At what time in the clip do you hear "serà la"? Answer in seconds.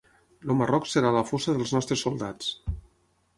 0.93-1.23